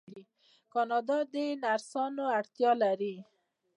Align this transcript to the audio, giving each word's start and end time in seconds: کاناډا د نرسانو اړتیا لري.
کاناډا 0.73 1.19
د 1.33 1.35
نرسانو 1.63 2.23
اړتیا 2.37 2.71
لري. 2.83 3.15